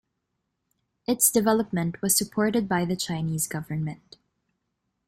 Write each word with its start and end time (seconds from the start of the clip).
Its 1.05 1.29
development 1.29 2.01
was 2.01 2.17
supported 2.17 2.67
by 2.67 2.85
the 2.85 2.95
Chinese 2.95 3.45
government. 3.47 4.17